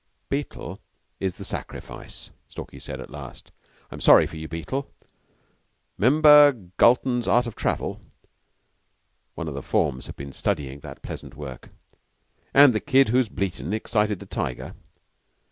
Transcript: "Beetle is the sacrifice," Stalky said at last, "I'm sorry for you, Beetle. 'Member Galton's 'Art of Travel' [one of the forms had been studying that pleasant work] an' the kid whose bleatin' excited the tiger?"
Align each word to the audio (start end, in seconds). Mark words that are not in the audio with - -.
"Beetle 0.29 0.79
is 1.19 1.35
the 1.35 1.45
sacrifice," 1.45 2.31
Stalky 2.49 2.79
said 2.79 2.99
at 2.99 3.11
last, 3.11 3.51
"I'm 3.91 4.01
sorry 4.01 4.25
for 4.25 4.35
you, 4.35 4.47
Beetle. 4.47 4.89
'Member 5.95 6.53
Galton's 6.79 7.27
'Art 7.27 7.45
of 7.45 7.55
Travel' 7.55 8.01
[one 9.35 9.47
of 9.47 9.53
the 9.53 9.61
forms 9.61 10.07
had 10.07 10.15
been 10.15 10.31
studying 10.33 10.79
that 10.79 11.03
pleasant 11.03 11.35
work] 11.35 11.69
an' 12.51 12.71
the 12.71 12.79
kid 12.79 13.09
whose 13.09 13.29
bleatin' 13.29 13.73
excited 13.73 14.17
the 14.19 14.25
tiger?" 14.25 14.73